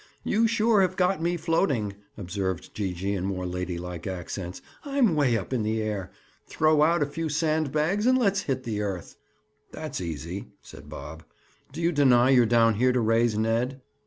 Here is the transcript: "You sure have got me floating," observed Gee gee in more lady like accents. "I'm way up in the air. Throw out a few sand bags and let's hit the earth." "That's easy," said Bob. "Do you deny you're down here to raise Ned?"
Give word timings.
"You 0.23 0.47
sure 0.47 0.81
have 0.81 0.95
got 0.95 1.21
me 1.21 1.37
floating," 1.37 1.93
observed 2.17 2.73
Gee 2.73 2.91
gee 2.91 3.13
in 3.13 3.23
more 3.23 3.45
lady 3.45 3.77
like 3.77 4.07
accents. 4.07 4.59
"I'm 4.83 5.13
way 5.15 5.37
up 5.37 5.53
in 5.53 5.61
the 5.61 5.79
air. 5.79 6.09
Throw 6.47 6.81
out 6.81 7.03
a 7.03 7.05
few 7.05 7.29
sand 7.29 7.71
bags 7.71 8.07
and 8.07 8.17
let's 8.17 8.41
hit 8.49 8.63
the 8.63 8.81
earth." 8.81 9.15
"That's 9.71 10.01
easy," 10.01 10.47
said 10.63 10.89
Bob. 10.89 11.21
"Do 11.71 11.83
you 11.83 11.91
deny 11.91 12.31
you're 12.31 12.47
down 12.47 12.73
here 12.73 12.91
to 12.91 12.99
raise 12.99 13.37
Ned?" 13.37 13.83